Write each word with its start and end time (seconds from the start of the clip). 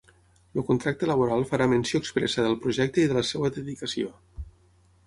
El 0.61 0.63
contracte 0.69 1.09
laboral 1.09 1.45
farà 1.51 1.67
menció 1.75 2.01
expressa 2.05 2.47
del 2.47 2.59
projecte 2.65 3.05
i 3.07 3.13
de 3.13 3.21
la 3.21 3.25
seva 3.35 3.53
dedicació. 3.61 4.13